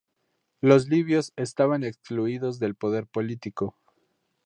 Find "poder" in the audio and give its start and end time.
2.73-3.05